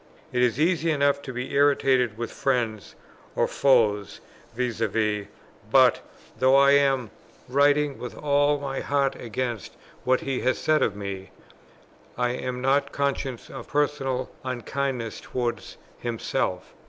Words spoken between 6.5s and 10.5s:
I am writing with all my heart against what he